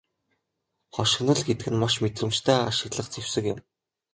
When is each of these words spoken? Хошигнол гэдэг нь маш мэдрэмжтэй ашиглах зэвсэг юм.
Хошигнол 0.95 1.39
гэдэг 1.47 1.67
нь 1.71 1.79
маш 1.81 1.93
мэдрэмжтэй 2.01 2.57
ашиглах 2.69 3.07
зэвсэг 3.11 3.43
юм. 3.53 3.59